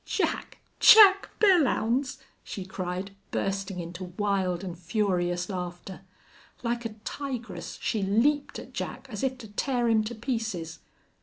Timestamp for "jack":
0.03-0.57, 0.79-1.29, 8.73-9.05